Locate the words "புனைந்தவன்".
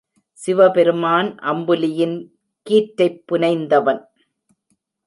3.25-4.01